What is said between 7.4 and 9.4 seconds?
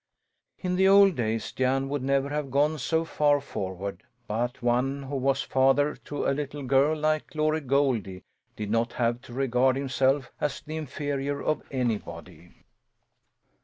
Goldie did not have to